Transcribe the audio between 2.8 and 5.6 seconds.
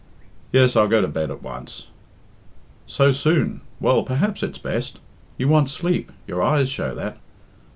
"So soon! Well, perhaps it's best. You